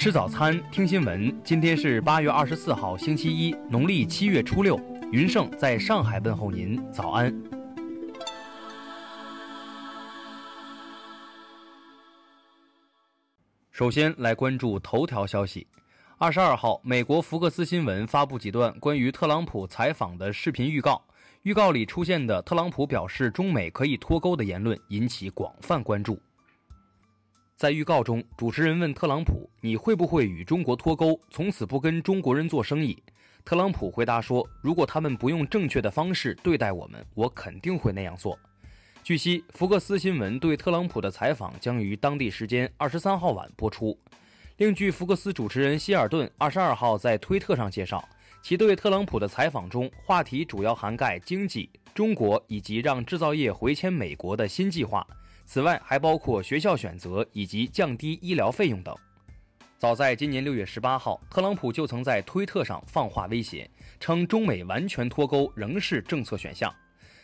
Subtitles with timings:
[0.00, 1.30] 吃早餐，听新闻。
[1.44, 4.80] 今天是八月二十四号，星期一，农历七月初六。
[5.12, 7.30] 云盛在上海问候您，早安。
[13.70, 15.66] 首先来关注头条消息。
[16.16, 21.04] 二十二号，美国福克斯新闻发布几段关于特朗普采访的视频预告，
[21.42, 26.18] 预告里出现的特朗普表示中美可以脱钩的言论引起广泛关注。
[27.60, 32.96] 在预告中，主持人问特朗普：“你会不会与中国脱钩，从此不跟中国人做生意？”
[33.44, 38.38] 特朗普回答说：“如果他们不用正确的方式对待我们，我肯定会那样做。”
[39.04, 43.94] 据悉，福克斯新闻对特朗普的采访将于当地时间二十三号晚播出。
[44.56, 48.02] 另据福克斯主持人希尔顿二十二号在推特上介绍，
[48.42, 55.06] 其对特朗普的采访中，话题主要涵盖经济、中国以及让制造业回迁美国的新计划。
[55.52, 58.96] 此外，还包括学校选择以及降低医疗费用等。
[59.76, 66.72] 早在今年六月十八号，特朗普就曾在推特上放话威胁，称中美完全脱钩仍是政策选项。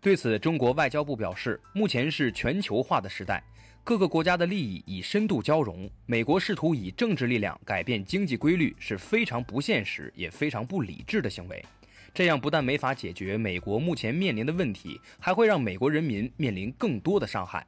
[0.00, 3.40] 对此，中国外交部表示，目前是全球化的时代，
[3.84, 11.64] 各个国家的利益已深度交融，美国试图以政治力量改变经济规律是非常不现实也非常不理智的行为。
[12.12, 17.64] 这样不但没法解决美国目前面临的问题，还会让美国人民面临更多的伤害。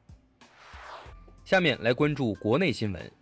[1.51, 3.13] 下面来关注国内新闻。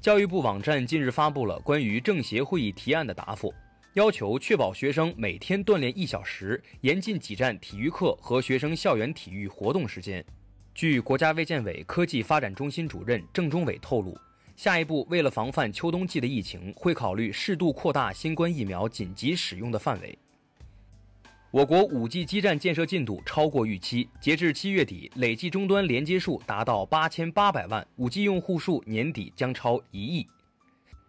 [0.00, 3.52] 教育部网站近日发布了关于政协会议提案的答复，
[3.94, 10.24] 要求确保学生每天锻炼一小时，严禁挤占体育课和学生校园体育活动时间。
[10.72, 14.16] 据国家卫健委科技发展中心主任郑中伟透露，
[14.54, 20.16] 下一步为了防范秋冬季的疫情，会考虑适度扩大新冠疫苗紧急使用的范围。
[21.52, 30.26] 我国 5G 基站建设进度超过预期，截至七月底，累计终端连接数达到八千八百万，5G 用户数年底将超一亿。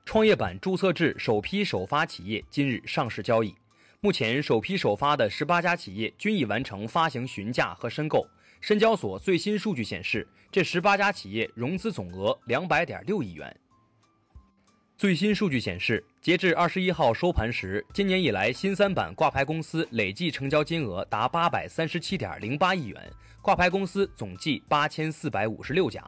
[0.03, 3.55] 创业板注册制首批首发企业今日上市交易，
[4.01, 8.27] 目前首批首发的十八家企业均已完成发行询价和申购。
[8.59, 13.55] 深交所最新数据显示，这十八家企业融资总额两百点六亿元。
[14.95, 23.11] 最新数据显示，截至二十一号收盘时，今年以来新三板挂牌公司累计成交金额达八百三十七点零八亿元，
[23.41, 26.01] 挂牌公司总计八千四百五十六家。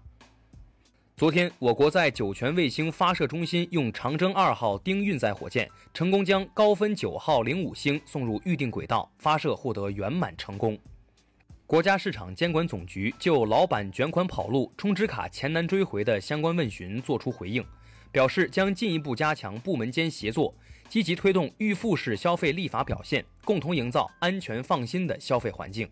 [1.18, 10.78] 昨天，我国在酒泉卫星发射中心用长征二号丁运载火箭成功将高分九号零五星送入预定轨道，发射获得圆满成功。
[11.66, 17.66] 国家市场监管总局就老板卷款跑路、充值卡钱难追回的相关问询作出回应。
[18.16, 20.56] 表示将进一步加强部门间协作，
[20.88, 25.86] 积极推动预付式消费立法表现，共同营造安全放心的消费环境。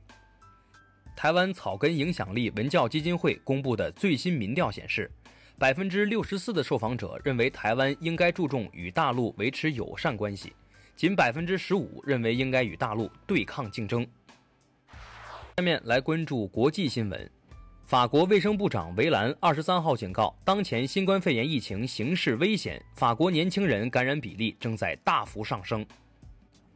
[1.17, 5.11] 台湾草根影响力文教基金会公布的最新民调显示，
[5.59, 10.53] 百分之六十四的受访者认为台湾应该注重与大陆维持友善关系，
[10.95, 14.07] 仅百分之十五认为应该与大陆对抗竞争。
[15.57, 17.29] 下面来关注国际新闻。
[17.93, 25.85] 法国卫生部长维兰二十三号警告，当前新冠肺炎疫情形势危险，法国年轻人感染比例正在大幅上升。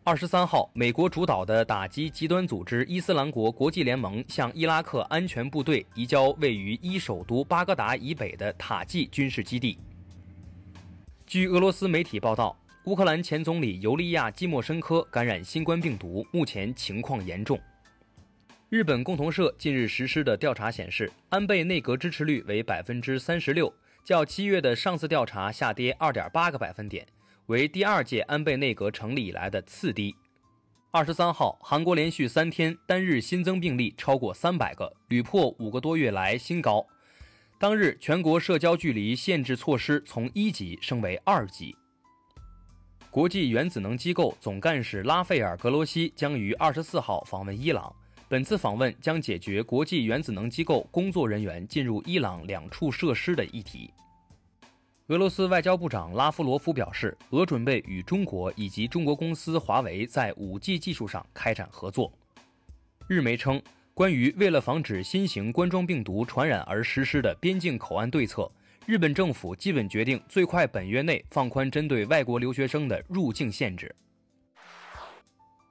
[0.03, 9.79] 二十三号，美国主导的打击极端组织伊斯兰国国际联盟向伊拉克安全部队移交位于伊首都巴格达以北的塔季军事基地。
[11.25, 17.59] 据俄罗斯媒体报道，乌克兰前总理尤利亚基莫申科感染新冠病毒，目前情况严重。
[18.69, 23.73] 日本共同社近日实施的调查显示，安倍内阁支持率为百分之三十六，
[24.03, 27.07] 较七月的上次调查下跌二点八个百分点，
[27.45, 30.13] 为第二届安倍内阁成立以来的次低。
[30.91, 36.85] 二十三号，韩国连续三天单日新增病例超过三百个，屡破五个多月来新高。
[37.57, 41.73] 当日全国社交距离限制措施从一级升为二级。
[43.09, 47.95] 国际原子能机构总干事拉斐尔·格罗西将于二十四号访问伊朗。
[48.29, 53.89] 本次访问将解决国际原子能机构工作人员进入伊朗两处设施的议题。
[55.07, 62.12] 俄罗斯外交部长拉夫罗夫表示，俄准备与中国以及中国公司华为在 5G 技术上开展合作。
[63.07, 63.62] 日媒称，
[63.94, 68.51] 关于为了防止新型冠状病毒传染而实施的边境口岸对策，
[68.85, 73.95] 日本政府基本决定最快本月内放宽针对外国留学生的入境限制。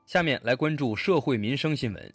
[0.06, 2.14] 下面来关注社会民生新闻。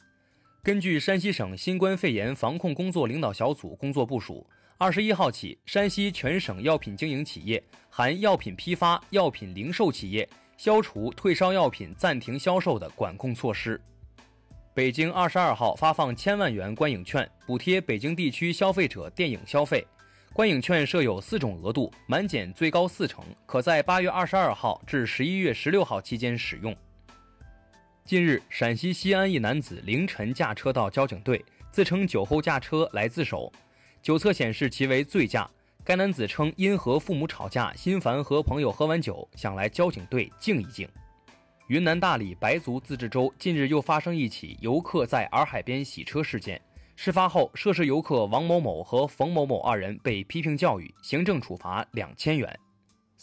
[0.64, 4.46] 根据山西省新冠肺炎防控工作领导小组工作部署，
[4.78, 13.82] 二十一号起，山西全省药品经营企业（含药品批发、药品零售企业）消除退烧药品暂停销售的管控措施。
[14.72, 19.84] 北京二十二号发放千万元观影券，补贴北京地区消费者电影消费。
[20.32, 26.74] 观影券设有四种额度，满减最高四成，可在八月二十二号至十一月十六号期间使用。
[28.04, 33.52] 近日，陕西西安一男子凌晨驾车到交警队，自称酒后驾车来自首，
[34.02, 35.50] 酒测显示其为醉驾。
[35.84, 40.90] 该男子称因和父母吵架，心烦和朋友喝完酒，想来交警队静一静。
[41.68, 46.60] 云南大理白族自治州近日又发生一起游客在洱海边洗车事件。
[46.98, 52.60] 事发后，涉事游客王某某和冯某某二人被批评教育，行政处罚两千元。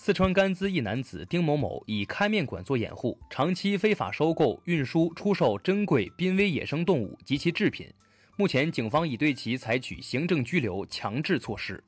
[0.00, 7.92] 四川甘孜一男子丁某某以开面馆做掩护，长期非法收购、运输、出售珍贵濒危野生动物及其制品。
[8.36, 11.82] 目前，警方已对其采取行政拘留强制措施。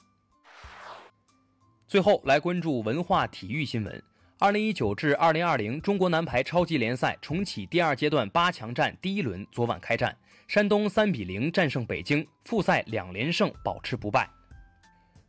[1.86, 4.02] 最后来关注文化体育新闻。
[4.40, 10.14] 二零一九至二零二零中国男排超级联赛重启第二阶段八强战第一轮昨晚开战，
[10.48, 14.28] 山东三比零战胜北京，复赛两连胜，保持不败。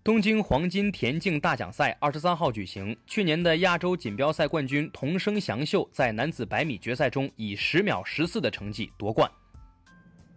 [0.04, 9.30] 东京黄金田径大奖赛二十三号举行，去年的亚洲锦标赛冠军桐生祥秀在男子百米决赛中以十秒十四的成绩夺冠。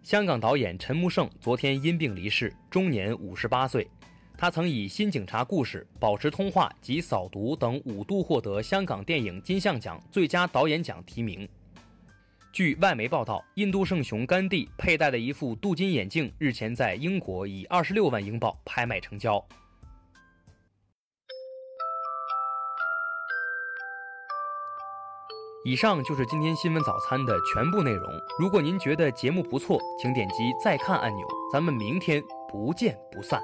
[0.03, 3.89] 香港导演陈木胜昨天因病离世，终年五十八岁。
[4.37, 11.49] 他曾以《新警察故事》《保持通话》及《扫毒》等五度获得香港电影金像奖最佳导演奖提名。
[12.55, 19.45] 据外媒报道，印度圣雄甘地佩戴的一副镀金眼镜日前在英国以二十六万英镑拍卖成交。
[25.65, 28.09] 以上就是今天新闻早餐的全部内容。
[28.39, 31.27] 如果您觉得节目不错，请点击再看按钮。
[31.51, 33.43] 咱们明天不见不散。